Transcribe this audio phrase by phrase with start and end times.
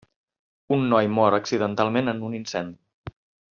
[0.77, 3.15] Un noi mor accidentalment en un incendi.